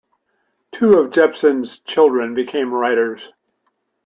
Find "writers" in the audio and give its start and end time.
2.73-3.29